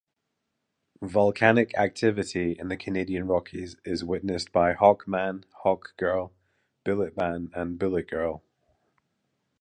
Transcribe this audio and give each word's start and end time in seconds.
Volcanic 1.03 1.77
activity 1.77 2.53
in 2.57 2.69
the 2.69 2.75
Canadian 2.75 3.27
Rockies 3.27 3.75
is 3.85 4.03
witnessed 4.03 4.51
by 4.51 4.73
Hawkman, 4.73 5.43
Hawkgirl, 5.63 6.31
Bulletman 6.83 7.51
and 7.53 7.77
Bulletgirl. 7.79 8.41